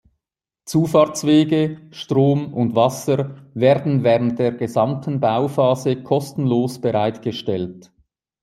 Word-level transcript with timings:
Zufahrtswege, 0.65 1.79
Strom 1.91 2.55
und 2.55 2.73
Wasser 2.73 3.37
werden 3.53 4.03
während 4.03 4.39
der 4.39 4.51
gesamten 4.51 5.19
Bauphase 5.19 6.01
kostenlos 6.01 6.81
bereitgestellt. 6.81 7.91